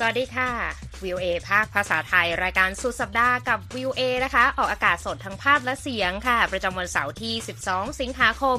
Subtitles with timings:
[0.00, 0.50] สวัสดีค่ะ
[1.02, 7.34] VOA ภาคภาษาไทย รายการสุดสัปดาห์กับ VOA นะคะ ออกอากาศสดทั้งภาพและเสียงค่ะ ประจำวันเสาร์ที่
[7.66, 8.58] 12 สิงหาคม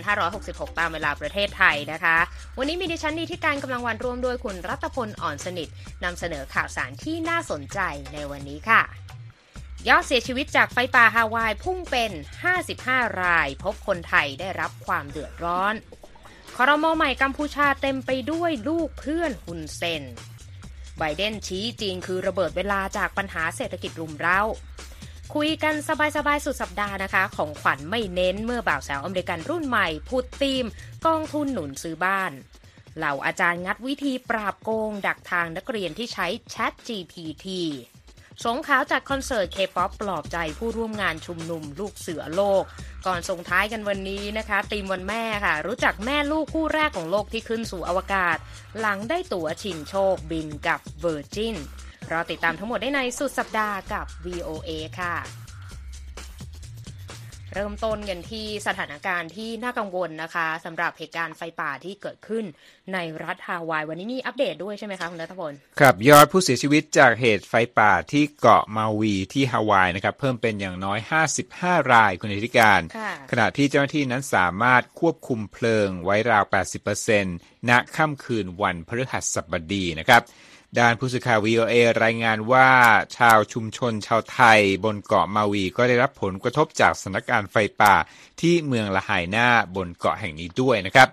[0.00, 2.16] 2566 ตามเวลาประเทศไทยนะคะ
[2.58, 5.68] วันนี้มีดิฉันดีที่การกำลังวันร่วมด้วยคุณรัตพลอ่อนสนิท
[6.04, 7.78] นำเสนอข่าวสารที่น่าสนใจ
[8.12, 8.82] ในวันนี้ค่ะ
[9.88, 12.12] ยอดเสียชีวิตจากไฟป่าฮาวายพุ่งเป็น
[12.66, 15.74] 55 ราย พบคนไทยได้รับความเดือดร้อน
[16.56, 20.04] คอรมอใหม่กัมพูชาเต็มไปด้วยลูกเพื่อนฮุนเซน
[20.98, 24.40] ไบเดนชี้จีนคือระเบิดเวลาจากปัญหาเศรษฐกิจรุมเร้า
[25.34, 25.74] คุยกัน
[26.16, 30.64] สบายๆ สุดสัปดาห์นะคะ ของขวัญไม่เน้นเมื่อบ่าวสาวอเมริกันรุ่นใหม่ผุดธีม
[31.06, 32.32] กองทุนหนุนซื้อบ้าน
[32.96, 37.46] เหล่าอาจารย์งัดวิธีปราบโกง ดักทางนักเรียนที่ใช้ ChatGPT
[38.46, 42.62] ส่งข่าวจัดคอนเสิร์ตเคป๊อปปลอบใจผู้ร่วมงานชุมนุมลูกเสือโลก
[43.06, 48.36] ก่อนส่งท้ายกันวันนี้นะคะตีมวันแม่ค่ะ รู้จักแม่ลูกคู่แรกของโลกที่ขึ้นสู่อวกาศ
[48.80, 51.56] หลังได้ตั๋วชิงโชคบินกับ Virgin
[52.10, 55.47] รอติดตามทั้งหมดได้ในสุดสัปดาห์กับ VOA ค่ะ
[57.58, 62.44] เริ่มต้นกันที่สถานการณ์ที่น่ากังวลนะคะสำหรับเหตุการณ์ไฟป่าที่เกิดขึ้น
[62.94, 70.98] ในรัฐฮาวาย วันนี้มีอัปเดตด้วยใช่ไหมคะคุณนัทพลครับยอดผู้เสียชีวิตจากเหตุไฟป่าที่เกาะมาวีที่ฮาวายนะครับเพิ่มเป็นอย่างน้อย
[71.44, 76.44] 55 รายคุณธิการค่ะขณะที่เจ้าหน้าที่นั้นสามารถควบคุมเพลิงไว้ราว
[77.06, 80.22] 80%ณค่ำคืนวันพฤหัสบดีนะครับ
[80.76, 81.74] ด้านผู้สื่อข่าว VOA
[82.04, 82.70] รายงานว่า
[83.16, 87.94] ชาวชุมชนชาวไทยบนเกาะมาวีก็ได้รับผลกระทบจากสถานการณ์ไฟป่า
[88.40, 91.08] ที่เมืองละหายหน้าบนเกาะแห่งนี้ด้วยนะครับ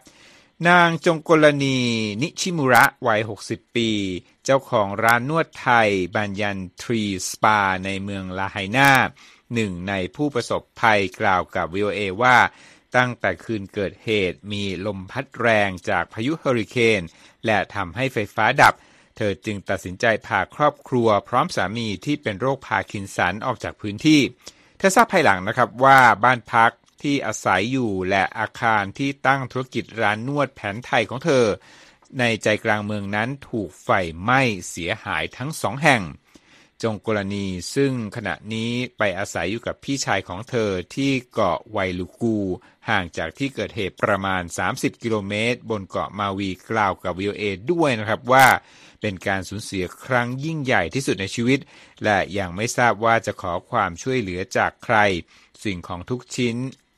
[0.67, 1.79] นางจงกลนี
[2.21, 3.89] นิชิมุระวัย 60 ปี
[4.45, 8.91] เจ้าของร้านนวดไทยBanyan Tree Spa ในเมืองลาไฮนา
[9.53, 12.37] หนึ่งในผู้ประสบภัยกล่าวกับ VOA ว่า
[12.95, 17.01] ตั้งแต่คืนเกิดเหตุมีลมพัดแรงจากพายุเฮอริเคน
[17.45, 18.73] และทำให้ไฟฟ้าดับ
[19.15, 24.21] เธอจึงตัดสินใจพาครอบครัวพร้อมสามีที่เป็นโรคพาร์กินสันออกจากพื้นที่
[24.77, 26.71] เธอทราบภายหลังนะครับว่าบ้านพัก
[27.01, 31.45] ที่อาศัยอยู่และอาคารที่ตั้งธุรกิจร้านนวดแผนไทยของเธอ
[32.19, 33.89] ในใจกลางเมืองนั้นถูกไฟ
[34.21, 36.01] ไหม้เสียหายทั้งสองแห่ง
[36.83, 37.45] จงกรณี
[37.75, 42.37] ซึ่งขณะนี้ไปอาศัยอยู่กับพี่ชายของเธอที่เกาะไวลูกู
[42.89, 48.47] ห่างจากที่เกิดเหตุประมาณ 30 กิโลเมตร บนเกาะมาวีกล่าวกับ VOA ด้วยนะครับว่า
[49.01, 51.59] เป็นการสูญเสียครั้งยิ่งใหญ่ที่สุดในชีวิต
[52.03, 54.97] และยังไม่ทราบว่าจะขอความช่วยเหลือจากใคร
[55.63, 56.55] สิ่งของทุกชิ้น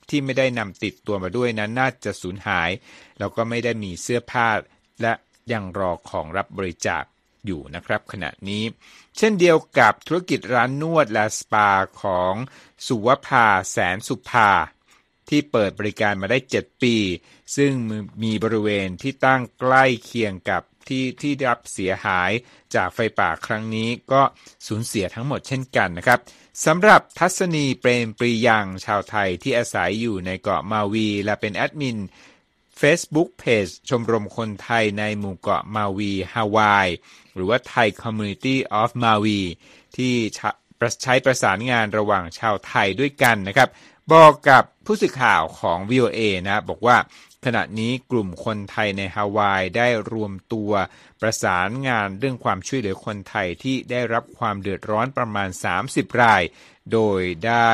[0.09, 2.69] ที่ไม่ได้นำติดตัวมาด้วยนั้นน่าจะสูญหาย
[3.19, 4.49] แล้วก็ไม่ได้มีเสื้อผ้า
[5.01, 5.13] และ
[5.51, 7.03] ยังรอของรับบริจาค
[7.45, 8.63] อยู่นะครับขณะนี้
[9.17, 11.69] เช่นเดียวกับธุรกิจร้านนวดและสปา
[12.03, 12.33] ของ
[12.87, 14.51] สุวภาแสนสุภา
[15.29, 16.95] ที่เปิดบริการมาได้ 7 ปี
[17.55, 17.71] ซึ่ง
[18.23, 22.31] มีบริเวณที่ตั้งใกล้เคียงกับที่ที่ได้รับเสียหาย
[22.75, 24.21] จากไฟป่าครั้งนี้ก็
[24.67, 26.19] สูญเสียทั้งหมดเช่นกันนะครับ
[26.65, 31.97] สำหรับทัศนีเปรมปรียังชาวไทยที่อาศัยอยู่ในเกาะมาวี และเป็นแอดมิน
[32.81, 36.87] Facebook Page ชมรมคนไทยในหมู่เกาะมาวีฮาวาย
[37.33, 39.41] หรือว่า Thai Community of Maui
[39.95, 40.13] ที่
[41.03, 43.69] ใช้ประสานงานระหว่างชาวไทยด้วยกันนะครับ
[44.13, 46.97] บอกกับผู้สื่อข่าวของ VOA นะบอกว่า
[47.45, 50.71] ขณะนี้กลุ่มคนไทยในฮาวายได้รวมตัว
[51.21, 55.49] ประสานงานเรื่องความช่วยเหลือคนไทยที่ได้รับความเดือดร้อนประมาณ
[55.83, 56.43] 30 ราย
[56.93, 57.71] โดยได้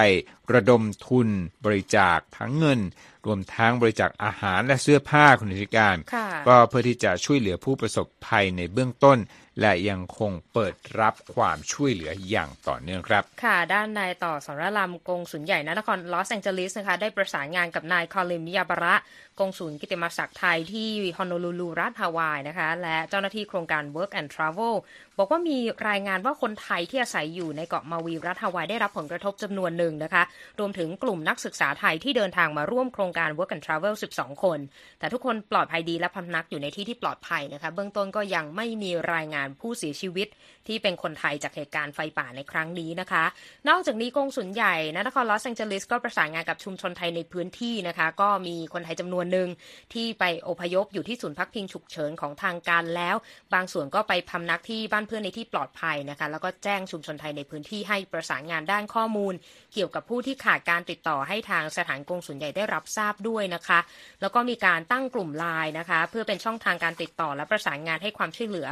[0.53, 1.27] ระดมทุน
[1.65, 2.79] บริจาคทั้งเงิน
[3.25, 9.17] รวมทั้งบริจาคอาหารและเสื้อผ้าคุณรัตพลค่ะก็เพื่อที่จะช่วยเหลือผู้ประสบภัยในเบื้องต้น
[9.61, 18.95] และยังคงเปิดรับความช่วยเหลืออย่างต่อเนื่องครับ ค่ะ ด้านนายต่อสรลำกงสุลใหญ่นครลอสแองเจลิสนะคะได้ประสานงานกับนายคอลิมนิยาบระ
[19.39, 24.75] กงสุลกิตติมศักดิ์ไทยที่ฮอนโนลูลูรัฐฮาวายนะคะ และเจ้าหน้าที่โครงการ Work and Travel
[25.17, 25.57] บอกว่ามี
[25.89, 30.23] รายงานว่าคนไทยที่อาศัยอยู่ในเกาะมาวีรัฐฮาวายได้รับผลกระทบจำนวนหนึ่งนะคะ
[30.59, 34.59] รวมถึงกลุ่มนักศึกษาไทยที่เดินทางมาร่วมโครงการ Work and Travel 12 คน
[34.99, 40.27] แต่ทุกคนปลอดภัยดีและพำนักอยู่ในที่ที่ปลอดภัยนะคะ เบื้องต้นก็ยังไม่มีรายงานผู้เสียชีวิต
[40.67, 43.23] ที่เป็นคนไทยจากเหตุการณ์ไฟป่าในครั้งนี้นะคะ
[43.69, 49.47] นอกจากนี้กงสุลใหญ่นครลอสแองเจลิสก็ประสานงานกับชุมชนไทยในพื้นที่นะคะ ก็มีคนไทยจำนวนหนึ่ง
[49.93, 53.15] ที่ไปอพยพอยู่ที่ศูนย์พักพิงฉุกเฉินของทางการแล้ว
[53.53, 59.33] บางส่วนก็ไปพำนักที่บ้านเพื่อนในที่ปลอดภัยนะคะแล้วก็แจ้งชุมชนไทยในพื้นที่ให้ประสานงานด้านข้อมูล
[59.73, 63.79] เกี่ยวกับผู้ที่ขาดการติดต่อให้ทางสถานกงสุลใหญ่ได้รับทราบด้วยนะคะ
[64.21, 68.67] แล้วก็มีการตั้งกลุ่มไลน์นะคะ เพื่อเป็นช่องทางการติดต่อและประสานงานให้ความช่วยเหลือ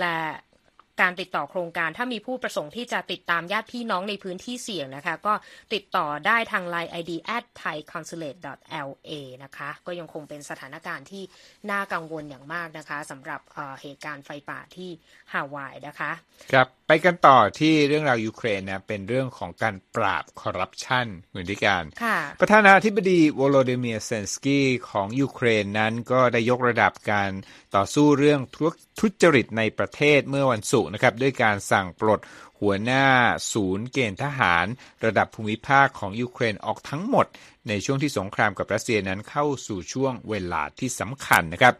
[0.00, 0.16] และ
[1.00, 5.34] การติดต่อโครงการถ้ามีผู้ประสงค์ที่จะติดตามญาติพี่น้องในพื้นที่เสี่ยงนะคะ ก็
[5.74, 9.12] ติดต่อได้ทาง Line ID at thaiconsulate.la
[9.44, 11.22] นะคะก็ยังคงเป็นสถานการณ์ที่
[11.70, 13.40] น่ากังวลอย่างมากนะคะสำหรับ
[13.80, 14.90] เหตุการณ์ไฟป่าที่
[15.32, 16.10] ฮาวายนะคะ
[16.52, 21.84] ครับ ไปกันต่อที่เรื่องราวยูเครนนะเป็นเรื่องของการปราบคอร์รัปชันเหมือนที่การ
[22.40, 27.30] ประธานาธิบดีโวโลดิเมียร์เซเลนสกี้ของยูเครนนั้นก็ได้ยกระดับการ
[27.76, 28.40] ต่อสู้เรื่อง
[29.00, 32.20] ทุจริตในประเทศเมื่อวันศุกร์นะครับด้วยการสั่งปลด
[32.60, 33.06] หัวหน้า
[33.52, 34.66] ศูนย์เกณฑ์ทหาร
[35.04, 37.26] ระดับภูมิภาคของยูเครนออกทั้งหมด
[37.68, 41.74] ในช่วงที่สงครามกับรัสเซียนั้นเข้าสู่ช่วงเวลาที่สำคัญนะครับ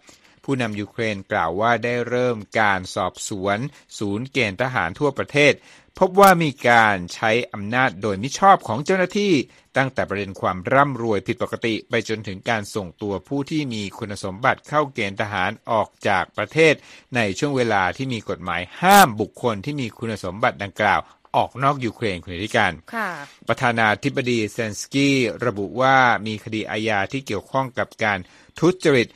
[0.45, 3.59] ผู้นำยูเครนกล่าวว่าได้เริ่มการสอบสวน
[3.99, 5.53] ศูนย์เกณฑ์ทหารทั่วประเทศ
[5.99, 9.35] พบว่ามีการใช้อำนาจโดยมิชอบของเจ้าหน้าที่
[9.77, 16.75] ตั้งแต่ประเด็นความร่ำรวยผิดปกติ ไปจนถึงการส่งตัวผู้ที่มีคุณสมบัติเข้าเกณฑ์ทหารออกจากประเทศ
[17.17, 21.01] ในช่วงเวลาที่มีกฎหมายห้ามบุคคลที่มีคุณสมบัติดังกล่าว
[21.37, 22.73] ออกนอกยูเครนคุณธิการ
[23.49, 25.17] ประธานาธิบดีเซนสกี้
[25.47, 25.97] ระบุว่า
[26.27, 28.19] มีคดีอาญาที่เกี่ยวข้องกับการ
[28.61, 29.09] ทุจริต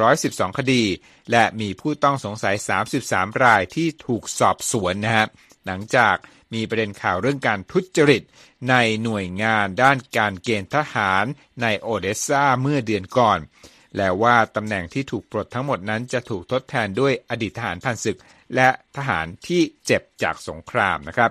[0.00, 0.84] 112 คดี
[1.30, 2.56] และมีผู้ต้องสงสัย
[2.98, 5.26] 33 รายที่ถูกสอบสวนนะฮะ
[5.66, 6.16] หลังจาก
[6.54, 8.22] มีประเด็นข่าวเรื่องการทุจริต
[8.68, 11.24] ในหน่วยงานด้านการเกณฑ์ทหาร
[11.62, 13.38] ในโอเดสซาเมื่อเดือนก่อน
[13.96, 18.18] และว่าตำแหน่งที่ถูกปลดทั้งหมดนั้นจะถูกทดแทนด้วยอดีตทหารผ่านศึก
[18.54, 21.30] และทหารที่เจ็บจากสงครามนะครับ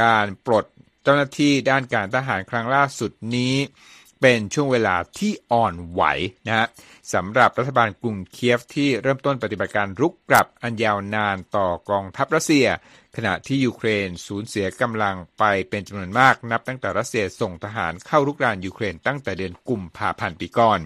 [0.00, 0.64] การปลด
[1.02, 3.54] เจ้าหน้าที่ด้านการทหารครั้งล่าสุดนี้
[4.20, 6.02] เป็นช่วงเวลาที่อ่อนไหว
[6.46, 6.66] นะฮะ
[7.14, 12.66] สำหรับรัฐบาลกรุงเคียฟที่เริ่มต้นปฏิบัติการรุกกลับอันยาวนานต่อกองทัพรัสเซีย
[13.16, 20.80] ขณะที่ยูเครนสูญเสียกำลังไปเป็นจำนวนมากนับตั้งแต่รัสเซียส่งทหารเข้ารุกรานยูเครนตั้งแต่เดือนกุมภาพันธ์ปีก่อน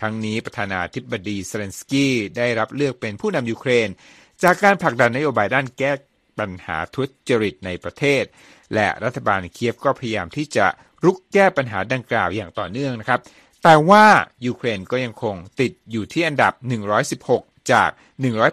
[0.00, 3.88] ทั้งนี้ประธานาธิบดีเซเลนสกี้ได้รับเลือกเป็นผู้นำยูเครน
[4.42, 5.92] จากการผลักดันนโยบายด้านแก้
[6.38, 8.24] ปัญหาทุจริตในประเทศ
[8.74, 10.66] และรัฐบาลเคียฟก็พยายามที่จะ
[11.04, 13.20] รุกแก้ปัญหาดังกล่าวอย่างต่อเนื่องนะครับ
[13.62, 14.06] แต่ว่า
[14.46, 16.52] ยูเครนก็ยังคงติดอยู่ที่อันดับ
[17.12, 17.90] 116 จาก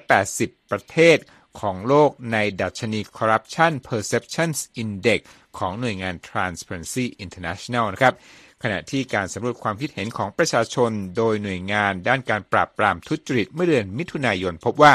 [0.03, 1.17] 180 ประเทศ
[1.59, 5.19] ของโลกในดัชนี Corruption Perceptions Index
[5.57, 8.15] ของหน่วยงาน Transparency International นะครับ
[8.63, 14.93] ขณะที่การสำรวจความคิดเห็นของประชาชนโดยหน่วยงานด้านการปราบปรามทุจริตเมื่อเดือนมิถุนายนพบว่า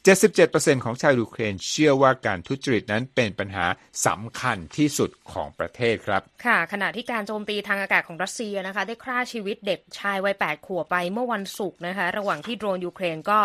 [0.00, 3.66] 77%ของชาวยูเครนเชื่อว่าการทุจริตนั้นเป็นปัญหา
[4.06, 13.38] สำคัญที่สุดของประเทศครับ ค่ะ ขณะที่การโจมตีทางอากาศของรัสเซียนะคะ ได้ฆ่าชีวิตเด็กชายวัย 8 ขวบไปเมื่อวันศุกร์นะคะ ระหว่างที่โดรนยูเครนก็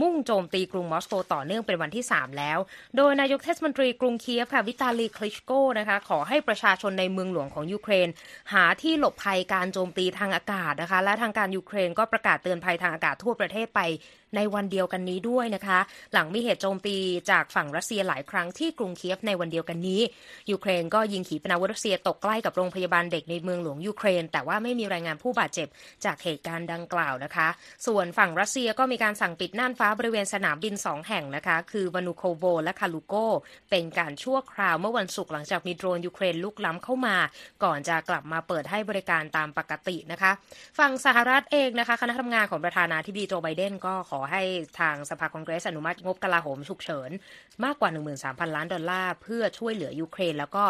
[0.00, 2.58] มุ่งโจมตีกรุงมอสโกต่อเนื่องเป็นวันที่ 3 แล้ว
[2.96, 8.08] โดยนายกเทศมนตรีกรุงเคียฟค่ะวิตาลีคลิชโกนะคะขอให้ประชาชนในเมืองหลวงของยูเครน
[8.52, 13.80] หาที่หลบภัยการโจมตีทางอากาศนะคะและทางการยูเครนก็ประกาศเตือนภัยทางอากาศทั่วประเทศไป
[14.36, 15.78] ในวันเดียวกันนี้ด้วยนะคะ
[16.12, 16.96] หลังมีเหตุโจมตี
[17.30, 20.00] จากฝั่งรัสเซียหลายครั้งที่กรุงเคียฟในวันเดียวกันนี้
[20.50, 25.68] ยูเครนก็ยิงขีปนาวุธรัสเซียตกใกล้กับโรงพยาบาลเด็กในเมืองหลวงยูเครน แต่ว่าไม่มีรายงานผู้บาดเจ็บ
[26.04, 27.48] จากเหตุการณ์ดังกล่าวนะคะ
[27.86, 33.14] ส่วนฝั่งรัสเซียก็มีการสั่งปิดน่านฟ้าบริเวณสนามบินสองแห่งนะคะ คือวนูโคโวและคาลูกา
[33.70, 37.16] เป็นการชั่วคราวเมื่อวันศุกร์หลังจากมีโดรนยูเครนรุกล้ำเข้ามา
[37.64, 40.30] ก่อนจะกลับมาเปิดให้บริการตามปกตินะคะ
[40.78, 44.42] ฝั่งสหรัฐเองนะคะ คณะทำงานของประธานาธิบดีโจไบเดนก็ขอให้
[44.80, 47.10] ทางสภาคองเกรสอนุมัติงบกลาโหมฉุกเฉิน
[47.64, 47.90] มากกว่า
[48.22, 50.64] 13,000 ล้านดอลลาร์ เพื่อช่วยเหลือยูเครน แล้วก็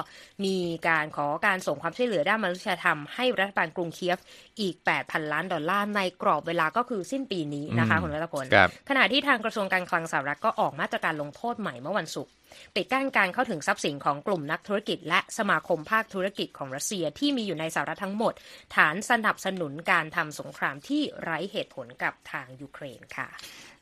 [0.45, 0.57] มี
[0.88, 4.19] การขอการส่งความช่วยเหลือด้านมนุษยธรรมให้รัฐบาลกรุงเคียฟ
[4.61, 8.45] อีก 8,000 ล้านดอลลาร์ในกรอบเวลาก็คือสิ้นปีนี้นะคะคุณรัตพล
[8.88, 12.33] ขณะที่ทางกระทรวงการคลังสหรัฐก็ออกมาตรการลงโทษใหม่เมื่อวันศุกร์
[12.75, 18.33] ปิดกั้นการเข้าถึงทรัพย์สินของกลุ่มนักธุรกิจ และสมาคมภาคธุรกิจของรัสเซียที่มีอยู่ในสหรัฐทั้งหมด
[18.77, 23.29] ฐานสนับสนุนการทำสงครามที่ไร้เหตุผลกับทางยูเครนค่ะ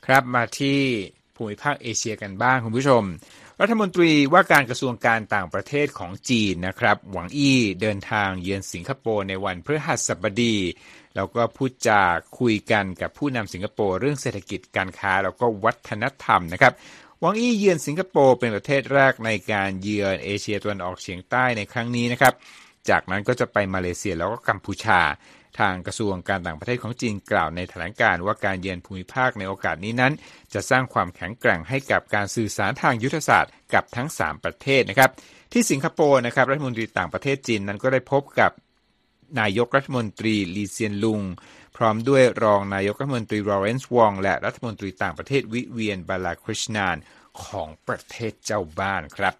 [0.07, 0.79] ครับมาที่
[1.37, 3.03] ภูมิภาคเอเชียกันบ้างคุณผู้ชม
[3.61, 10.57] รัฐมนตรีว่าการกระทรวงการต่างประเทศของจีนนะครับ หวังอี้เดินทางเยือนสิงคโปร์ในวันพฤหัสบดี
[11.17, 12.03] แล้วก็พูดจา
[12.39, 16.73] คุยกันกับผู้นำสิงคโปร์เรื่องเศรษฐกิจการค้าแล้วก็วัฒนธรรมนะครับ
[17.21, 22.35] หวังอี้เยือนสิงคโปร์เป็นประเทศแรกในการเยือนเอเชียตะวันออกเฉียงใต้ในครั้งนี้นะครับ
[22.91, 25.01] จากนั้นก็จะไปมาเลเซียแล้วก็กัมพูชา
[25.61, 30.13] ทางกระทรวงการต่างประเทศของจีนกล่าวในแถลงการว่าการเยือนภูมิภาคในโอกาสนี้นั้น
[30.55, 35.11] จะสร้างความแข็งแกร่งให้กับการสื่อสารทางยุทธศาสตร์กับทั้ง 3 ประเทศนะครับ
[35.53, 38.51] ที่สิงคโปร์นะครับรัฐมนตรีต่างประเทศจีนนั้นก็ได้พบกับ
[39.41, 41.21] นายกรัฐมนตรีลีเซียนลุง
[41.77, 46.97] พร้อมด้วยรองนายกรัฐมนตรีลอเรนซ์วอง และรัฐมนตรีต่างประเทศวิเวียนบาลาคริชนาน
[47.45, 49.35] ของประเทศเจ้าบ้านครับ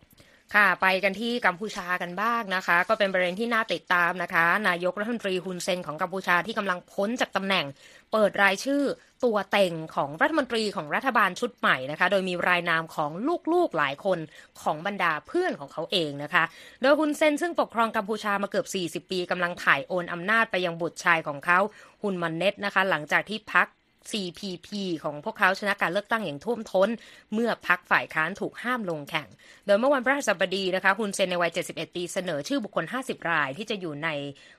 [0.55, 7.67] ค่ะไปกันที่กัมพูชากันบ้างนะคะ ก็เป็นประเด็นที่น่าติดตามนะคะ นายกรัฐมนตรีฮุนเซนของกัมพูชาที่กำลังพ้นจากตำแหน่ง
[8.13, 8.83] เปิดรายชื่อ
[9.25, 13.11] ตัวเต็งของรัฐมนตรีของรัฐบาลชุดใหม่นะคะ โดยมีรายนามของ
[13.53, 14.19] ลูกๆหลายคน
[14.63, 16.45] ของบรรดาเพื่อนของเขาเองนะคะ
[16.83, 18.65] โดยฮุนเซนซึ่งปกครองกัมพูชามาเกือ
[19.01, 21.59] บ 40 ปีกำลังถ่ายโอนอำนาจไปยังบุตรชายของเขา
[22.03, 23.67] ฮุนมันเน็ตนะคะ หลังจากที่พัก
[24.11, 24.69] CPP
[25.05, 26.89] ของพวกเขาชนะการเลือกตั้งอย่างท่วมท้น
[27.33, 29.29] เมื่อพักฝ่ายค้านถูกห้ามลงแข่ง
[29.67, 34.09] โดยเมื่อวันพฤหัสบดีนะคะฮุนเซนในวัย 71 ปีเสนอชื่อบุคคล 50 รายที่จะอยู่ใน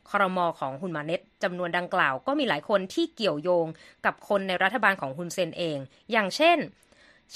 [0.10, 3.68] ครมอของฮุนมาเน็ตจำนวนดังกล่าวก็มีหลายคนที่เกี่ยวโยง
[4.06, 5.78] กับคนในรัฐบาลของฮุนเซนเอง
[6.12, 6.58] อย่างเช่น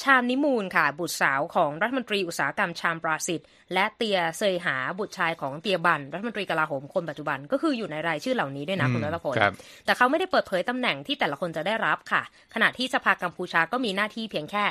[0.02, 9.54] ชามนิมูลค่ะ บุตรสาวของรัฐมนตรีอุตสาหกรรมชามปราสิทธิ์และเตียเซยหาบุตรชายของเตียบัน รัฐมนตรีกลาโหมคนปัจจุบันก็คืออยู่ในรายชื่อเหล่านี้ด้วยนะคุณรัตพลครับ
[9.86, 12.22] แต่เขาไม่ได้เปิดเผยตำแหน่งที่แต่ละคนจะได้รับค่ะ
[12.54, 14.66] ขณะที่สภากัมพูชาก็มีหน้าที่เพียงแค่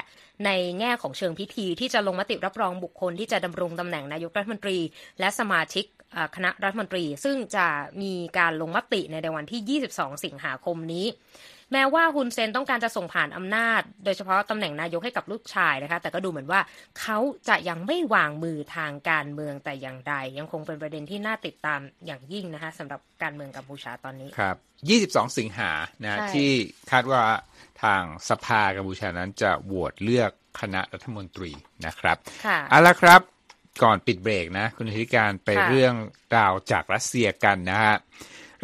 [0.47, 0.51] ใน
[0.81, 4.79] แง่ของเชิงพิธีที่จะลงมติรับรองบุคคลที่จะดำรงตำแหน่งนายกรัฐมนตรี
[5.21, 7.67] และสมาชิกเอ่อคณะรัฐมนตรี ซึ่งจะ
[8.03, 11.07] มีการลงมติในวันที่ 22 สิงหาคมนี้
[11.73, 16.61] แม้ว่าฮุนเซนต้องการจะส่งผ่านอำนาจ โดยเฉพาะตำแหน่งนายกให้กับลูกชายนะคะ แต่ก็ดูเหมือนว่า
[17.01, 24.57] เขาจะยังไม่วางมือทางการเมืองแต่อย่างใด ยังคงเป็นประเด็นที่น่าติดตามอย่างยิ่งนะคะสำหรับการเมืองกัมพูชาตอนนี้ครับ
[24.97, 25.71] 22 สิงหา
[26.03, 26.51] นะใช่ที่
[26.91, 27.23] คาดว่า
[27.83, 31.53] ทางสภากัมพูชานั้นจะโหวตเลือกคณะรัฐมนตรี
[31.87, 33.21] นะครับค่ะเอาละครับ
[33.83, 35.95] ก่อนปิดเบรกนะ คุณธิการไปค่ะเรื่อง
[36.37, 37.97] ราวจากรัสเซียกันนะฮะ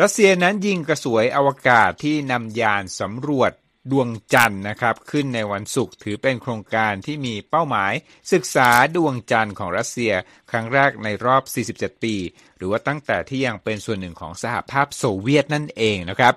[0.02, 3.52] รัสเซียนั้นยิงกระสวยอวกาศที่นำยานสำรวจ
[3.90, 7.92] ดวงจันทร์นะครับ ขึ้นในวันศุกร์ถือเป็นโครงการที่มีเป้าหมาย
[8.32, 10.12] ศึกษาดวงจันทร์ของรัสเซีย
[10.50, 11.42] ครั้งแรกในรอบ
[11.74, 12.14] 47 ปี
[12.56, 16.34] หรือว่าตั้งแต่ที่ยังเป็นส่วนหนึ่งของสหภาพโซเวียตนั่นเองนะครับ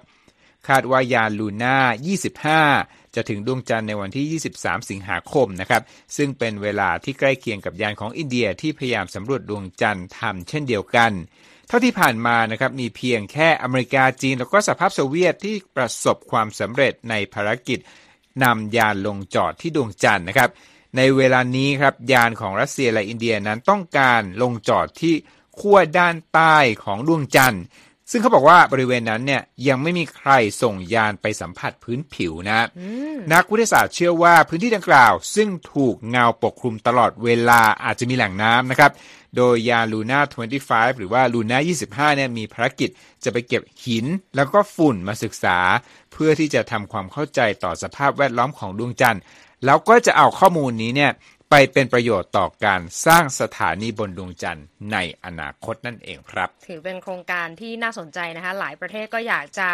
[0.67, 1.77] คาดว่ายานลูน่า
[2.65, 5.81] 25 จะถึงดวงจันทร์ในวันที่ 23 สิงหาคมนะครับ
[6.17, 11.11] ซึ่งเป็นเวลาที่ใกล้เคียงกับยานของอินเดียที่พยายามสำรวจดวงจันทร์ทำเช่นเดียวกัน
[11.69, 17.79] เท่าที่ผ่านมานะครับมีเพียงแค่อเมริกาจีน แล้วก็สหภาพโซเวียตที่ประสบความสำเร็จในภารกิจ
[18.43, 20.49] นำยานลงจอดที่ดวงจันทร์นะครับ
[20.97, 25.15] ในเวลานี้ครับยานของรัสเซียและอินเดียนั้นต้องการลงจอดที่
[25.59, 27.63] ขั้วด้านใต้ของดวงจันทร์
[28.11, 32.67] ซึ่งเขาบอกว่าบริเวณนั้นเนี่ยยังไม่มีใครส่งยานไปสัมผัสพื้นผิวนะ
[33.33, 38.91] นักวิทยาศาสตร์เชื่อว่าพื้นที่ดังกล่าว ซึ่งถูกเงาปกคลุมตลอดเวลาอาจจะมีแหล่งน้ำนะครับ
[39.37, 42.89] โดยยานลูน่า25 หรือว่าลูน่า25เนี่ยมีภารกิจ
[43.23, 45.57] จะไปเก็บหินแล้วก็ฝุ่นมาศึกษา
[46.11, 49.21] เพื่อที่จะทำความเข้าใจต่อสภาพแวดล้อมของดวงจันทร์
[49.65, 51.11] แล้วก็จะเอาข้อมูลนี้เนี่ย
[51.53, 59.69] ไปเป็นประโยชน์ต่อการสร้างสถานีบนดวงจันทร์ในอนาคตนั่นเองครับ ถือเป็นโครงการที่น่าสนใจนะคะ หลายประเทศก็อยากจะ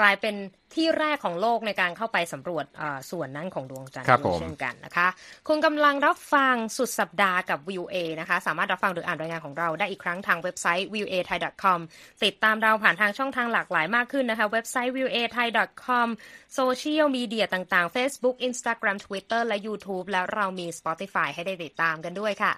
[0.00, 0.34] กลายเป็น
[0.74, 5.08] ที่แรกของโลกในการเข้าไปสำรวจอ่าส่วนนั้นของดวงจันทร์ครับด้วยผมเช่นกันนะคะ
[5.48, 11.80] คุณกำลังรับฟังสุดสัปดาห์กับ VOA นะคะ สามารถรับฟังหรืออ่านรายงานของเราได้อีกครั้งทางเว็บไซต์ voa thai com
[12.24, 15.48] ติดตามเราผ่านทางช่องทางหลากหลายมากขึ้นนะคะ เว็บไซต์ voa thai
[15.84, 16.08] com
[16.54, 22.54] โซเชียลมีเดียต่างๆ Facebook Instagram Twitter และ YouTube แล้วเรามี Spotify ให้ได้ติดตามกันด้วยค่ะ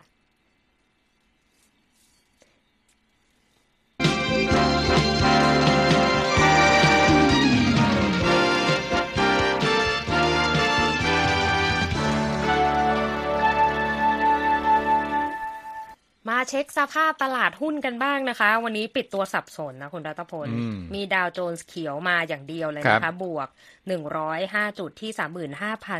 [16.49, 23.49] เช็คสภาพตลาดหุ้นกันบ้างนะคะ วันนี้ปิดตัวสับสนนะคุณรัตพลอืมมีดาวโจนส์เขียวมาอย่างเดียวเลยครับนะคะ บวก
[23.87, 25.11] 105 จุดที่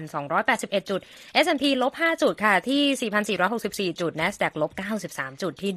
[0.01, 1.01] 35,281 จุด
[1.45, 3.11] S&P ลบ 5 จุดค่ะที่
[3.93, 4.71] 4,464 จุด NASDAQ ลบ
[5.09, 5.73] 93 จุดที่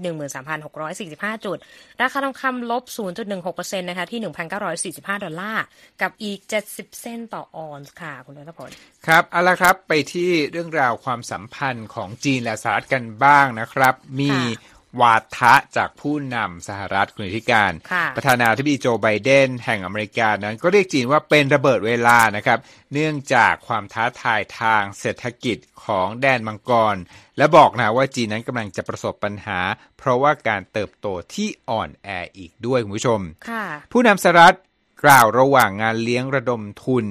[0.75, 1.57] 13,645 จุด
[2.01, 2.83] ราคาทองคำลบ
[3.31, 4.21] 0.16%นะคะที่
[4.71, 5.63] 1,945 ดอลลาร์
[6.01, 6.39] กับอีก
[6.71, 8.69] 70 เซนต์ต่อออนซ์ค่ะ คุณรัตพล
[9.07, 22.59] ครับ เอาละครับ ไปที่เรื่องราวความสัมพันธ์ของจีนและสหรัฐกันบ้างนะครับ มีค่ะ วาทะจากผู้นำสหรัฐคุณธิการค่ะประธานาธิบดีโจไบเดนแห่งอเมริกานั้นก็เรียกจีนว่าเป็นระเบิดเวลานะครับ
[22.93, 26.95] เนื่องจากความท้าทายทางเศรษฐกิจของแดนมังกร
[27.37, 29.59] และบอกนะว่าจีนนั้นกำลังจะประสบปัญหา
[29.97, 33.19] เพราะว่าการเติบโตที่อ่อนแออีกด้วยคุณผู้ชม
[33.49, 34.55] ค่ะผู้นำสหรัฐ
[35.03, 37.05] กล่าวระหว่างงานเลี้ยงระดมทุน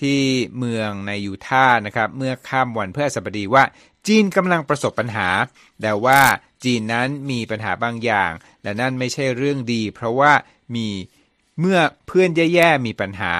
[0.00, 0.20] ที่
[0.58, 3.64] เมืองในยูทาห์นะครับ เมื่อข้ามวันเพื่อสบดีว่า
[4.06, 5.28] จีนกำลังประสบปัญหา
[5.82, 6.20] แต่ว่า
[6.64, 10.32] จีนนั้นมีปัญหาบางอย่าง และนั่นไม่ใช่เรื่องดี เพราะว่า
[10.74, 10.88] มี
[11.60, 13.34] เมื่อเพื่อนแย่ๆมีปัญหา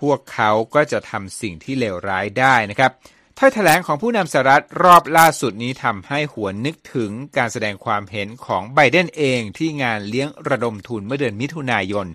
[0.00, 2.92] พวกเขาก็จะทำสิ่งที่เลวร้ายได้นะครับ
[3.38, 12.06] ถ้อยแถลงของผู้นำสหรัฐรอบล่าสุดนี้ทำให้หัวนึกถึงการแสดงความเห็นของไบเดนเองที่งานเลี้ยงระดมทุนเมื่อเดือนมิถุนายน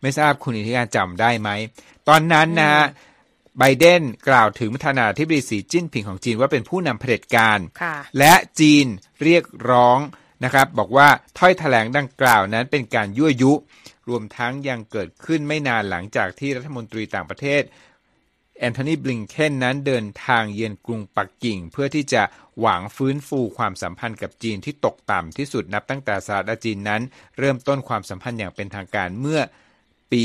[0.00, 1.48] ไม่ทราบคุณอิทธิการจำได้ไหม
[2.08, 2.84] ตอนนั้นนะฮะ
[3.58, 8.86] ไบเดนกล่าวถึงประธานาธิบดีสีจิ้นผิงของจีนว่าเป็นผู้นำเผด็จการค่ะและจีน
[9.22, 9.98] เรียกร้อง
[10.44, 13.52] นะครับ บอกว่าถ้อยแถลงดังกล่าวนั้นเป็นการยั่วยุ
[14.08, 17.62] รวมทั้งยังเกิดขึ้นไม่นานหลังจากที่รัฐมนตรีต่างประเทศ
[18.58, 22.22] แอนโทนีบลิงเคนนั้นเดินทางเยือนกรุงปักกิ่ง เพื่อที่จะ
[22.60, 27.02] หวังฟื้นฟูความสัมพันธ์กับจีนที่ตกต่ำที่สุดนับตั้งแต่สหรัฐและจีนนั้น
[27.38, 29.40] เริ่มต้นความสัมพันธ์อย่างเป็นทางการเมื่อ
[30.12, 30.22] ปี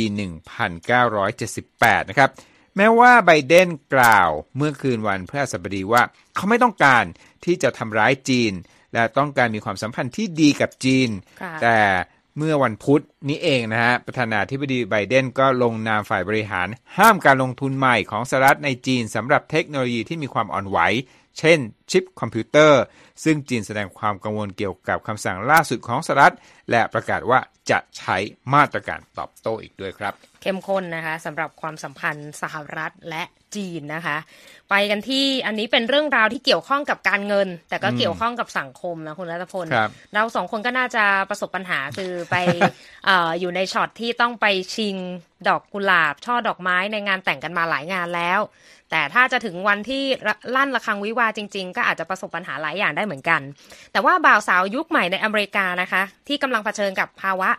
[1.24, 2.29] 1978 นะครับ
[2.77, 6.01] แม้ว่าไบเดนกล่าวเมื่อคืนวันพฤหัสบดีว่า
[6.36, 7.05] เขาไม่ต้องการ
[7.46, 8.53] ที่จะทำร้ายจีน
[8.94, 11.10] และต้องการมีความสัมพันธ์ที่ดีกับจีน
[11.41, 11.79] ค่ะแต่
[12.38, 16.67] เมื่อวันพุธนี้เองนะฮะ ประธานาธิบดีไบเดนก็ลงนามฝ่ายบริหาร
[16.98, 20.77] ห้ามการลงทุนใหม่ของสหรัฐในจีนสำหรับเทคโนโลยีที่มีความอ่อนไหว
[21.39, 21.59] เช่น
[21.91, 22.81] ชิปคอมพิวเตอร์
[23.23, 26.33] ซึ่งจีนแสดงความกังวลเกี่ยวกับคำสั่งล่าสุดของสหรัฐ
[26.71, 27.39] และประกาศว่า
[27.71, 28.17] จะใช้
[28.53, 33.23] มาตรการตอบโต้อีกด้วยครับ เข้มข้นนะคะสำหรับความสัมพันธ์สหรัฐและ
[33.55, 34.17] จีนนะคะ
[34.69, 42.35] ไปกันที่อันนี้เป็นเรื่องราวที่เกี่ยวข้องกับการเงิน แต่ก็เกี่ยวข้องกับสังคมนะคุณรัตพลครับเราสองคนก็น่าจะประสบปัญหาคือไป
[43.05, 44.95] เอออยู่ในช็อตที่ต้องไปชิง
[45.47, 48.39] ดอกกุหลาบ ช่อดอกไม้ในงานแต่งกันมาหลายงานแล้ว
[48.95, 50.03] แต่ถ้าจะถึงวันที่
[50.55, 53.41] ลั่นระฆังวิวาจริง ๆ ก็อาจจะประสบปัญหาหลายอย่างได้เหมือนกัน
[53.91, 57.49] แต่ว่าบ่าวสาวยุคใหม่ในอเมริกานะคะ ที่กำลังเผชิญกับภาวะ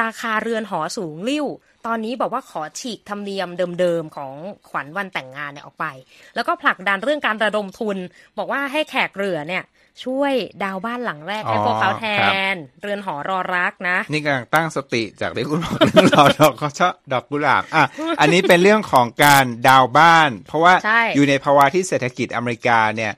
[0.00, 1.46] ราคาเรือนหอสูงลิ่ว
[1.86, 3.48] ตอนนี้บอกว่าขอฉีกธรรมเนียม
[3.80, 4.32] เดิมๆของ
[4.68, 5.86] ขวัญวันแต่งงานเนี่ยออกไป
[6.34, 7.96] แล้วก็ผลักดันเรื่องการระดมทุน
[8.38, 9.64] บอกว่าให้แขกเรือเนี่ย
[10.04, 10.32] ช่วย
[10.64, 17.84] ดาวบ้านหลังแรกให้อ๋อพวกเขาแทครับนเรือนหอรอรักนะ นี่กำลังตั้งสติจากที่คุณบอกเรื่องราวดอกเขาชอบดอกกุหลาบอะ
[18.20, 23.12] อันนี้เป็นเรื่องของการดาวบ้าน เพราะว่าใช่อยู่ในภาวะที่เศรษฐกิจอเมริกาเนี่ย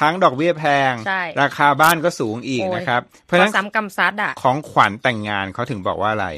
[0.00, 6.28] ทั้งดอกเบี้ยแพงใช่ราคาบ้านก็สูงอีกโอ้ยนะครับ เพราะฉะนั้นซ้ำกำจัดอะของขวัญแต่งงานเขาถึงบอกว่าอะไร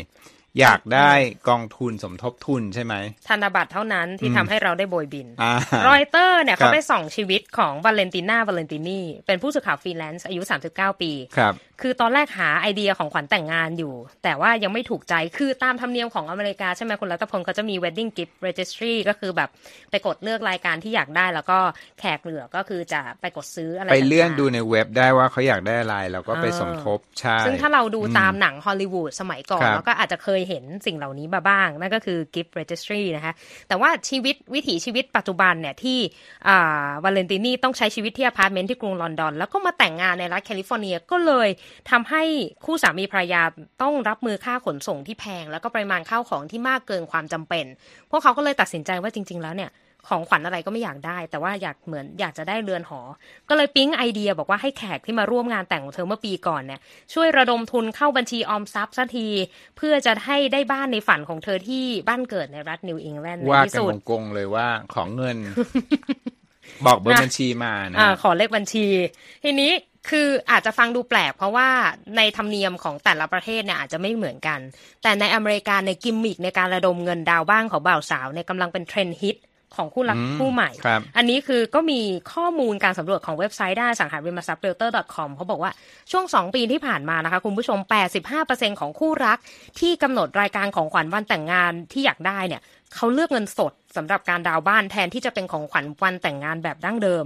[0.60, 1.12] อยากได้
[1.48, 2.94] กองทุนสมทบทุนใช่ไหม
[3.28, 5.52] ธนบัตรเท่านั้นที่ทำให้เราได้โบยบินอ่า
[5.88, 13.94] รอยเตอร์เนี่ยครับเขาไปส่องชีวิตของวาเลนติน่าวาเลนตินีเป็นผู้สื่อข่าวฟรีแลนซ์อายุ 39 ปีครับคือตอนแรกหาไอเดียของขวัญแต่งงานอยู่
[14.24, 19.48] แต่ว่ายังไม่ถูกใจคือตามธรรมเนียมของอเมริกาใช่ไหมคุณรัตพลเขาจะมี wedding gift registry ก็คือแบบ
[19.90, 21.58] ไปกดเลือกรายการที่อยากได้แล้วก็
[22.00, 33.32] แขกเหรื่อก็คือจะไปกดซื้ออะไรไปเลือกต่างๆดูในเว็บได้ว่าเขาอยากได้อะไรแล้วก็ไปอ่าสมทบใช่ซึ่งถ้าเราดูตามหนังฮอลลีวูดสมัยก่อนครับเราก็อาจจะเคยเห็นสิ่งเหล่านี้มาบ้าง นั่นก็คือ gift registry นะคะ
[33.68, 35.98] แต่ว่าชีวิตวิถีชีวิตปัจจุบันเนี่ยที่
[37.04, 41.48] วาเลนตินีต้องใช้ชีวิตที่อพาร์ตเมนต์ที่กรุงลอนดอน แล้วก็มาแต่งงานในรัฐแคลิฟอร์เนียก็เลย
[41.90, 42.22] ทำให้
[42.64, 43.42] คู่สามีภรรยา
[43.82, 47.64] ต้องรับมือค่าขนส่งที่แพง แล้วก็ปริมาณข้าวของที่มากเกินความจำเป็น
[48.10, 49.70] พวกเขาก็เลยตัดสินใจว่าจริง ๆ แล้วเนี่ย
[50.08, 53.00] ของขวัญอะไรก็ไม่อยากได้ แต่ว่าอยากเหมือนอยากจะได้เรือนหอ
[53.48, 56.80] ก็เลยปิ๊งไอเดียบอกว่าให้แขกที่มาร่วมงานแต่งของเธอเมื่อปีก่อนเนี่ย
[57.14, 59.28] ช่วยระดมทุนเข้าบัญชีออมทรัพย์สักที
[59.76, 65.36] เพื่อจะให้ได้บ้านในฝันของเธอที่บ้านเกิดในรัฐนิวอิงแลนด์ในว่าที่กันสุดตรงๆเลยว่าขอเงิน
[66.86, 68.86] บอกเบอร์นะบัญชีมานะอ่าขอเลขบัญชี
[69.44, 69.72] ทีนี้
[70.10, 71.68] คืออาจจะฟังดูแปลกเพราะว่า
[72.16, 74.60] ในธรรมเนียมของแต่ละประเทศเนี่ยอาจจะไม่เหมือนกัน
[75.02, 79.36] แต่ในอเมริกาในกิมมิกในการระดมเงินดาวน์บ้านของบ่าวสาวเนี่ยกำลังเป็นเทรนด์ฮิต
[79.76, 82.00] ของคู่รักอืมคู่ใหม่ครับอันนี้คือก็มี
[82.32, 85.70] ข้อมูลการสำรวจของเว็บไซต์ด้านอสังหาริมทรัพย์ realtor.com เขาบอกว่า
[86.10, 87.78] ช่วง 2 ปีที่ผ่านมานะคะคุณผู้ชม
[88.30, 89.38] 85%ของคู่รัก
[89.80, 92.62] ที่กำหนดรายการของขวัญวันแต่งงานที่อยากได้เนี่ย
[92.94, 97.24] เขาเลือกเงินสดสำหรับการดาวน์บ้านแทนที่จะเป็นของขวัญวันแต่งงานแบบดั้งเดิม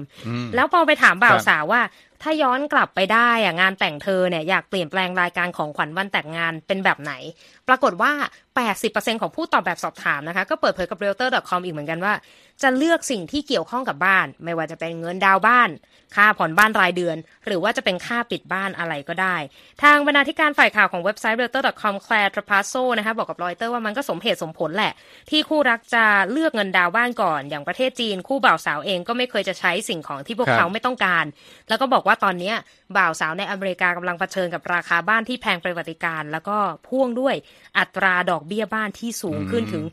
[0.55, 1.81] แล้วพอไปถามบ่าวครับสาวว่า
[2.23, 7.13] ถ้าย้อนกลับไปได้อะงานแต่งเธอเนี่ยอยากเปลี่ยนแปลงรายการของขวัญวันแต่งงานเป็นแบบไหน
[7.69, 8.13] ปรากฏว่า
[8.75, 12.15] 80%ของผู้ตอบแบบสอบถามนะคะ ก็เปิดเผยกับ realtor.com อีกเหมือนกันว่า
[12.63, 15.71] จะเลือกสิ่งที่เกี่ยวข้องกับบ้าน ไม่ว่าจะเป็นเงินดาวน์บ้าน
[16.17, 19.37] ค่าผ่อนบ้านรายเดือน หรือว่าจะเป็นค่าปิดบ้านอะไรก็ได้
[19.83, 24.93] ทางบรรณาธิการฝ่ายข่าวของเว็บไซต์ realtor.com แคลร์ทรพาโซนะคะบอกกับรอยเตอร์ว่ามันก็สมเหตุสมผลแหละ
[25.31, 31.25] ที่คู่รักจะเลือกเงินดาวน์บ้านก่อน อย่างประเทศจีน คู่บ่าวสาวเองก็ไม่เคยจะใช้สิ่งของที่พวกครับเขาไม่ต้องการ
[31.69, 32.57] แล้วก็บอกว่าตอนเนี้ย
[32.97, 36.57] บ่าวสาวในอเมริกากำลังเผชิญกับราคาบ้านที่แพงประวัติการ แล้วก็
[36.89, 37.35] พ่วงด้วย
[37.79, 39.85] อัตราดอกเบี้ยบ้านที่สูงขึ้นถึง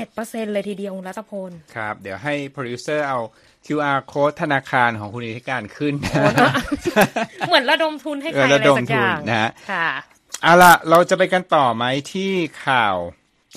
[0.00, 3.18] 7%เลยทีเดียวคุณรัตพล ครับ เดี๋ยวให้โปรดิวเซอร์เอา
[3.66, 5.94] QR code ธนาคารของคุณอิทธิการขึ้น
[7.48, 9.88] เหมือนระดมทุนให้ใครเอออะไรระดมสักอย่างทุนนะฮะค่ะ
[10.42, 12.30] เอาล่ะเราจะไปกันต่อไหมที่
[12.66, 12.96] ข่าว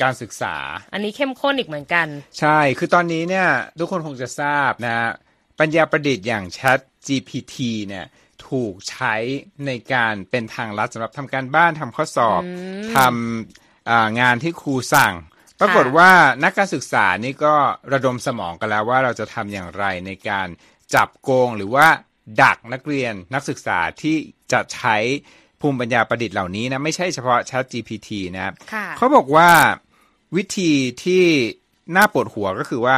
[0.01, 0.55] การศึกษา
[0.93, 2.07] อันนี้เข้มข้นอีกเหมือนกัน
[2.39, 3.47] ใช่ คือตอนนี้เนี่ย
[3.79, 5.09] ทุกคนคงจะทราบนะฮะ
[5.59, 7.55] ปัญญาประดิษฐ์อย่าง Chat GPT
[7.87, 8.05] เนี่ย
[8.47, 9.15] ถูกใช้
[9.65, 12.41] ในการเป็นทางลัดสำหรับทำการบ้านทำข้อสอบ
[12.95, 13.11] ทำอ่า
[14.19, 15.13] งานที่ครูสั่ง
[15.59, 16.11] ปรากฏว่า
[16.43, 17.55] นักการศึกษานี่ก็
[17.93, 20.47] ระดมสมองกันแล้วว่าเราจะทำอย่างไรในการ
[20.95, 21.87] จับโกงหรือว่า
[22.41, 24.15] ดักนักเรียนนักศึกษาที่
[24.51, 24.97] จะใช้
[25.61, 29.49] ภูมิปัญญาประดิษฐ์เหล่านี้นะไม่ใช่เฉพาะ Chat GPT นะครับค่ะเขาบอกว่า
[30.35, 30.71] วิธี
[31.03, 31.23] ที่
[31.95, 32.95] น่าปวดหัวก็คือว่า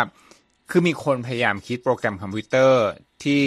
[0.69, 2.85] คือมีคนพยายามคิดโปรแกรมคอมพิวเตอร์
[3.23, 3.43] ที่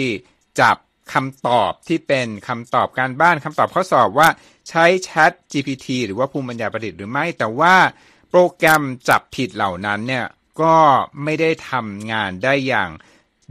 [0.59, 0.77] จับ
[1.13, 4.29] คำตอบที่เป็นคำตอบการบ้านคำตอบข้อสอบว่า
[4.69, 7.75] ใช้ Chat GPT หรือว่าภูมิปัญญาประดิษฐ์หรือไม่ แต่ว่า
[8.29, 10.25] โปรแกรมจับผิดเหล่านั้นเนี่ย
[10.61, 10.75] ก็
[11.23, 12.89] ไม่ได้ทำงานได้อย่าง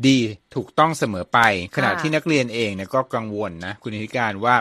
[0.07, 0.19] ดี
[0.55, 1.39] ถูกต้องเสมอไป
[1.77, 4.57] ขณะที่นักเรียนเองเนี่ยก็กังวลนะคุณธิการว่า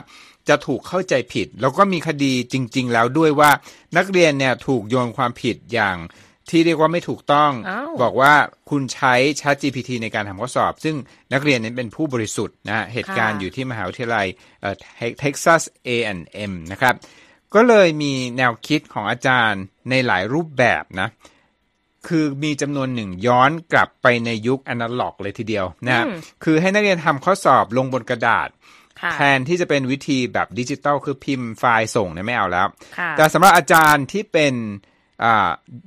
[0.49, 3.51] จะถูกเข้าใจผิด แล้วก็มีคดีจริง ๆ แล้วด้วยว่า
[3.97, 5.97] นักเรียนเนี่ยถูกโยนความผิดอย่าง
[6.49, 7.51] ที่เรียกว่าไม่ถูกต้อง
[8.01, 8.33] บอกว่า
[8.69, 10.95] คุณใช้ Chat GPT ในการทำข้อสอบ ซึ่ง
[11.33, 14.27] นักเรียนนั้นเป็นผู้บริสุทธิ์นะเหตุการณ์อยู่ที่มหาวิทยาลัย
[15.19, 16.95] เท็กซัส A&M นะครับ
[17.55, 21.09] ก็เลยมีแนวคิดของอาจารย์ในหลายรูปแบบนะ
[22.07, 26.05] คือมีจำนวนหนึ่งย้อนกลับไปในยุคอนาล็อกเลยทีเดียวนะ
[26.43, 28.49] คือให้นักเรียนทำข้อสอบลงบนกระดาษ
[29.13, 32.67] แทนที่จะเป็นวิธีแบบดิจิตอลคือพิมพ์ไฟล์ส่งเนี่ยไม่เอาแล้ว
[33.17, 34.53] แต่สำหรับอาจารย์ที่เป็น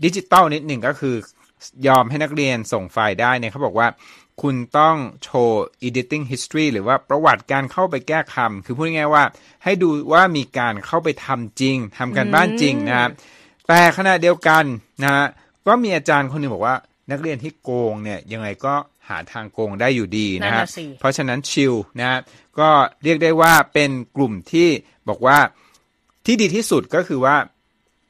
[0.05, 1.15] ดิจิตอลนิดหนึ่งก็คือ
[1.87, 3.89] ยอมให้นักเรียนส่งไฟล์ได้เนี่ยเขาบอกว่า
[4.43, 9.25] คุณต้องโชว์ editing history หรือว่าประวัติการเข้าไปแก้คำ คือพูดง่ายๆว่า
[9.65, 13.11] ให้ดูว่ามีการเข้าไปทำจริงทำการบ้านจริงนะครับ
[13.69, 14.65] แต่ขณะเดียวกัน
[15.03, 15.27] นะฮะ
[15.67, 16.77] ก็มีอาจารย์คนหนึ่งบอกว่า
[17.11, 18.75] นักเรียนที่โกงเนี่ยยังไงก็
[19.09, 20.65] หาทางโกงได้อยู่ดีนะฮะ
[21.01, 22.19] เพราะฉะนั้นชิลนะฮะ
[22.59, 22.71] ก็
[23.05, 24.69] เรียกได้ว่าเป็นกลุ่มที่
[25.09, 25.39] บอกว่า
[26.27, 27.37] ที่ดีที่สุดก็คือว่า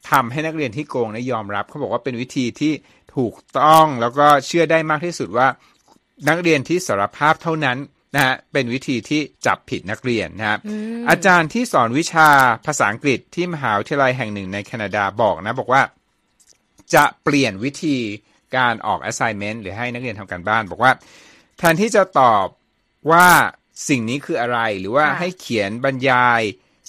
[0.09, 2.73] ทำให้นักเรียนที่โกงนะยอมรับเขาบอกว่าเป็นวิธีที่
[3.15, 5.47] ถูกต้องแล้วก็เชื่อได้มากที่สุดว่า
[6.29, 7.77] นักเรียนที่สารภาพเท่านั้น
[8.15, 10.59] นะฮะเป็นวิธีที่จับผิดนักเรียนนะครับ
[11.09, 12.29] อาจารย์ที่สอนวิชา
[12.65, 15.81] ภาษาอังกฤษที่มหาวิทยาลัยแห่งหนึ่งในแคนาดาบอกนะ บอกว่า
[16.95, 17.97] จะเปลี่ยนวิธี
[18.55, 20.91] การออก assignment หรือให้นักเรียนทำการบ้าน บอกว่า
[21.57, 22.47] แทนที่จะตอบ
[23.11, 23.27] ว่า
[23.89, 26.41] สิ่งนี้คืออะไรหรือว่าให้เขียนบรรยาย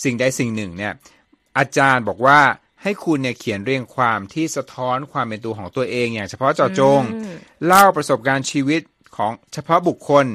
[0.05, 0.93] สิ่งใดสิ่งหนึ่งเนี่ย
[1.59, 2.41] อาจารย์บอกว่า
[2.83, 7.01] ให้คุณเนี่ยเขียนเรียงความที่สะท้อนความเป็นตัวของตัวเองอย่างเฉพาะเจาะจง
[7.67, 8.83] เล่าประสบการณ์ชีวิต
[9.17, 10.27] ของเฉพาะบุคคล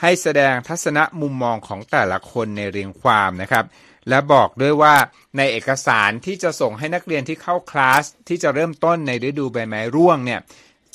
[0.00, 3.64] ให้แสดงทัศนะมุมมองของแต่ละคนในเรียงความนะครับ
[4.08, 4.94] และบอกด้วยว่า
[5.36, 10.40] ในเอกสารที่จะส่งให้นักเรียนที่เข้าคลาสที่จะเริ่มต้นในฤดูใบไม้ร่วงเนี่ย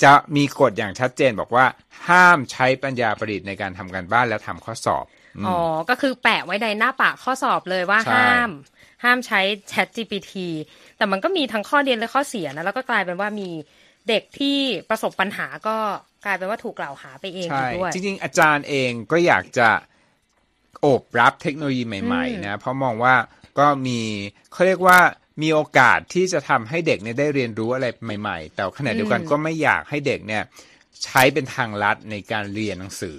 [0.04, 1.66] จะมีกฎอย่างชัดเจนบอกว่า
[2.08, 5.04] ห้ามใช้ปัญญาประดิษฐ์ในการทำการบ้านและทำข้อสอบ
[5.46, 5.58] อ๋อ
[5.90, 8.50] ก็คือแปะไว้ในหน้าปากข้อสอบเลยว่าห้าม
[9.04, 9.40] ห้ามใช้
[9.72, 10.32] Chat GPT
[10.96, 13.50] แต่มันก็มีทั้งข้อดีและข้อเสียนะ แล้วก็กลายเป็นว่ามี
[14.08, 14.58] เด็กที่
[14.90, 15.76] ประสบปัญหาก็
[16.24, 19.68] กลายเป็นว่าถูกกล่าวหาไปเองด้วย จริง ๆ อาจารย์เองก็อยากจะ
[20.80, 23.14] โอบรับเทคโนโลยีใหม่ ๆ นะ เพราะมองว่า
[23.58, 24.00] ก็มี
[24.52, 24.98] เขาเรียกว่า
[25.42, 27.86] มีโอกาสที่จะทำให้เด็กเนี่ยได้เรียนรู้อะไร
[28.20, 30.42] ใหม่ ๆ แต่ขณะเดียวกันก็ไม่อยากให้เด็กเนี่ย
[31.04, 33.16] ใช้เป็นทางลัดในการเรียนหนังสือ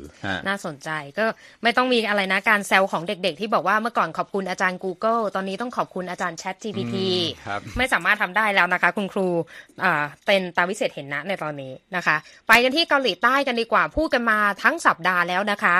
[0.47, 1.25] น่าสนใจก็
[1.63, 6.95] ไม่ต้องมีอะไรนะการแซวของเด็กๆ ที่บอกว่าเมื่อก่อนขอบคุณอาจารย์ Google ตอนนี้ต้องขอบคุณอาจารย์ Chat GPT
[7.77, 9.27] ไม่สามารถทำได้แล้วนะคะ คุณครู
[10.25, 12.15] เป็นตาวิเศษเห็นนะในตอนนี้นะคะ
[12.47, 15.75] ไปกันที่เกาหลีใต้กันดีกว่าพูดกันมาทั้งสัปดาห์แล้วนะคะ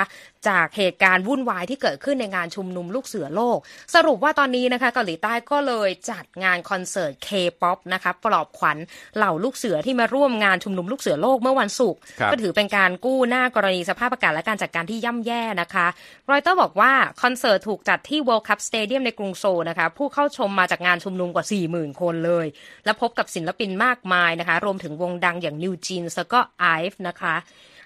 [0.48, 3.58] จากเหตุการณ์วุ่นวายที่เกิดขึ้นในงานชุมนุมลูกเสือโลก
[3.94, 8.78] สรุปว่าตอนนี้นะคะเกาหลีใต้ก็เลยจัดงานคอนเสิร์ต K-POP นะคะปลอบขวัญ
[9.16, 15.86] เหล่าลูกเสือที่มาร่วมงานชุมนุมลูกเสือโลกเมื่อวันศุกร์ก็ถือเป็นการกู้หน้ากรณีสภาพอากาศและการจัดการที่ย่ำแย่นะคะ
[16.30, 22.46] รอยเตอร์บอกว่าคอนเสิร์ตถูกจัดที่ World Cup Stadium ในกรุงโซลนะคะผู้เข้าชมมาจากงานชุมนุมกว่า 40,000 คนเลย
[22.84, 27.34] และพบกับศิลปินมากมายนะคะ รวมถึงวงดังอย่างนิวจีนแล้วก็ไอฟ์นะคะ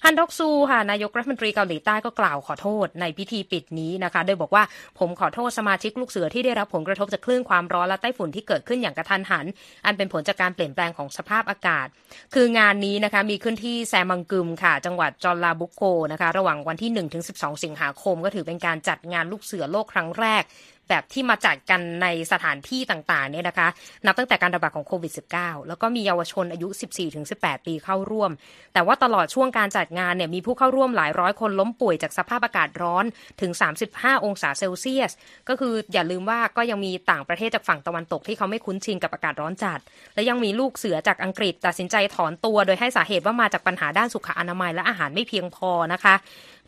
[0.05, 4.65] ฮันดอกซูค่ะนายกรัฐมนตรีเกาหลีใต้ก็กล่าวขอโทษในพิธีปิดนี้นะคะ โดยบอกว่า
[4.99, 9.47] ผมขอโทษสมาชิกลูกเสือที่ได้รับผลกระทบจากคลื่นความร้อนและไต้ฝุ่นที่เกิดขึ้นอย่างกระทันหัน
[9.87, 11.87] อันเป็นผลจากการเปลี่ยนแปลงของสภาพอากาศ
[12.35, 20.43] คืองานนี้นะคะมีขึ้นที่แซมังกึมค่ะ จังหวัดจอลลาบุโกนะคะ ระหว่างวันที่1ถึง12 สิงหาคม ก็ถือเป็นการจัดงานลูกเสือโลกครั้งแรก
[20.89, 23.69] แบบที่มาจัดกันในสถานที่ต่างๆเนี่ยนะคะ
[24.07, 26.69] นับตั้งแต่การระบาดของโควิด -19 แล้วก็มีเยาวชนอายุ
[27.17, 28.31] 14-18 ปีเข้าร่วม
[28.75, 33.05] แต่ว่าตลอดช่วงการจัดงานเนี่ยมีผู้เข้าร่วมหลายร้อยคนล้มป่วยจากสภาพอากาศร้อน
[33.41, 33.53] ถึง
[33.89, 35.13] 35 องศาเซลเซียส
[35.49, 39.79] ก็คืออย่าลืมว่าก็ยังมีต่างประเทศจากฝั่งตะวันตกที่เขาไม่คุ้นชินกับอากาศร้อนจัด
[40.15, 46.15] และยังมีลูกเสือจากอังกฤษตัดสินใจถอนตัว โดยให้สาเหตุว่ามาจากปัญหาด้านสุขอนามัยและอาหารไม่เพียงพอนะคะ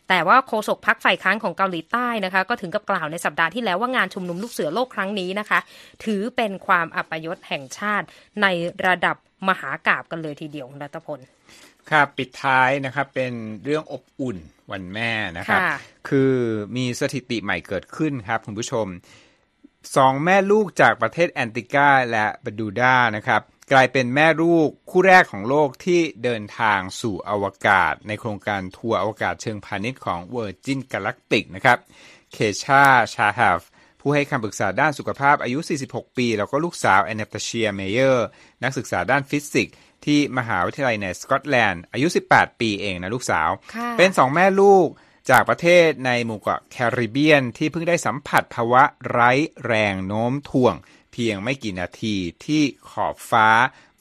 [0.09, 5.59] แต่ว่าโฆษกพักฝ่ายค้านของเกาหลีใต้นะคะ ก็ถึงกับกล่าวในสัปดาห์ที่แล้วว่างานชุมนุมลูกเสือโลกครั้งนี้นะคะ
[6.05, 8.05] ถือเป็นความอัปยศแห่งชาติ
[8.41, 8.47] ใน
[8.87, 9.15] ระดับ
[9.49, 11.19] มหากราบกันเลยทีเดียวรัตพล
[11.91, 14.37] ครับปิดท้ายนะครับเป็นเรื่องอบอุ่น
[14.71, 15.61] วันแม่นะครับ
[16.09, 16.33] คือ
[16.77, 18.87] มีสถิติใหม่เกิดขึ้นครับคุณผู้ชม
[19.95, 31.77] สองแม่ลูกจากประเทศแอนติกาและบดูดานะครับ กลายเป็นแม่ลูกคู่แรกของโลกที่เดินทางสู่อวกาศ ในโครงการทัวร์อวกาศเชิงพาณิชย์ของ Virgin Galactic นะครับ
[32.33, 33.61] เคชา ชาฮาฟ
[34.01, 38.27] ผู้ให้คำปรึกษาด้านสุขภาพอายุ 46 ปี แล้วก็ลูกสาวแอนนาตาเชียเมเยอร์
[38.63, 39.75] นักศึกษาด้านฟิสิกส์
[40.05, 44.87] ที่มหาวิทยาลัยในสกอตแลนด์ อายุ 18 ปีเองนะลูกสาวค่ะเป็นสองแม่ลูก
[45.29, 49.31] จากประเทศในหมู่เกาะแคริบเบียนที่เพิ่งได้สัมผัสภาวะไร้
[49.65, 50.75] แรงโน้มถ่วง
[51.17, 53.49] เพียงไม่กี่นาทีที่ขอบฟ้า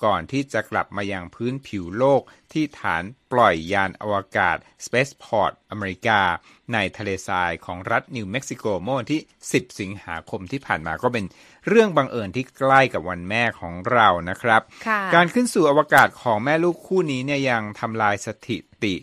[0.05, 2.23] ก่อนที่จะกลับมายังพื้นผิวโลก
[2.53, 6.21] ที่ฐานปล่อยยานอวกาศ Spaceport อเมริกา
[6.73, 11.25] ในทะเลทรายของรัฐนิวเม็กซิโกเมื่อวันที่ 10 สิงหาคมที่ผ่านมาก็เป็น
[11.69, 18.95] เรื่องบังเอิญที่ใกล้กับวันแม่ของเรานะครับค่ะการขึ้นสู่อวกาศของแม่ลูกคู่นี้เนี่ยยังทำลายสถิติ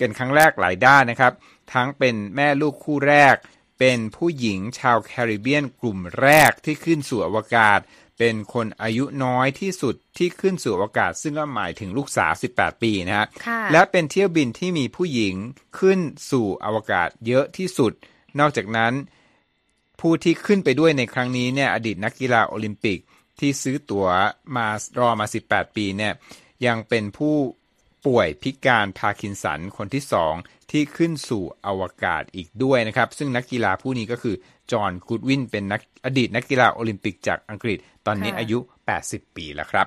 [0.00, 1.32] กันครั้งแรกหลายด้านนะครับ
[1.72, 3.36] ทั้งเป็นแม่ลูกคู่แรก
[3.80, 7.80] เป็นผู้หญิงชาวแคริบเบียนกลุ่มแรกที่ขึ้นสู่อวกาศ
[8.18, 15.34] เป็นคนอายุน้อยที่สุดที่ขึ้นสู่อวกาศ ซึ่งก็หมายถึงลูกสาว 18 ปีนะฮะค่ะและเป็นเที่ยวบินที่มีผู้หญิง
[15.78, 15.98] ขึ้น
[16.30, 17.92] สู่อวกาศเยอะที่สุด
[18.40, 18.92] นอกจากนั้น
[20.00, 22.98] ผู้ที่ขึ้นไปด้วยในครั้งนี้เนี่ยอดีตนักกีฬาโอลิมปิก
[23.38, 24.06] ที่ซื้อตั๋ว
[24.56, 24.66] มา
[24.98, 26.12] รอมา 18 ปีเนี่ย
[26.66, 27.36] ยังเป็นผู้
[28.06, 30.34] ป่วยพิการพาร์กินสันคนที่สอง
[30.70, 34.34] ที่ขึ้นสู่อวกาศอีกด้วยนะครับ ซึ่งนักกีฬาผู้นี้ก็คือ
[34.72, 38.58] จอห์นกูดวินเป็นนักอดีตนักกีฬาโอลิมปิกจากอังกฤษ ตอนนี้ค่ะอายุ
[38.98, 39.86] 80 ปีแล้วครับ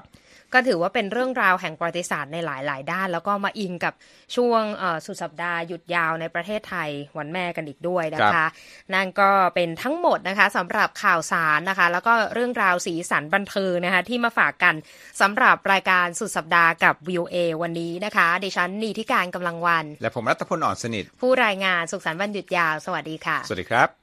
[0.53, 3.93] ก็ถือว่าเป็นเรื่องราวแห่งประวัติศาสตร์ในหลาย ๆ ด้าน แล้วก็มาอิงกับ
[4.35, 8.49] ช่วงเอ่อสุดสัปดาห์หยุดยาวในประเทศไทยวันแม่กันอีกด้วยนะครัคะบ
[8.93, 14.75] นั่นก็เป็นทั้งหมดนะคะสำหรับข่าวสารนะคะ แล้วก็เรื่องราวสีสันบันเทิงนะคะที่มาฝากกัน
[15.21, 24.02] สำหรับรายการสุดสัปดาห์กับ VOA วันนี้นะคะดิฉันนีทิการกำลังวัน และผมรัตพลอ่อนสนิท ผู้รายงานสุขสันต์วันหยุดยาว สวัสดีค่ะ สวัสดีครับ